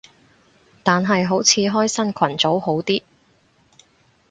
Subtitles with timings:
[0.81, 3.03] 但係好似開新群組好啲